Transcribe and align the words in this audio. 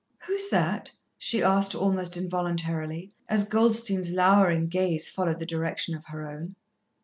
"Who 0.25 0.33
is 0.33 0.49
that?" 0.49 0.91
she 1.19 1.43
asked 1.43 1.75
almost 1.75 2.17
involuntarily, 2.17 3.11
as 3.29 3.43
Goldstein's 3.43 4.11
lowering 4.11 4.65
gaze 4.67 5.11
followed 5.11 5.37
the 5.39 5.45
direction 5.45 5.93
of 5.93 6.05
her 6.05 6.27
own. 6.27 6.55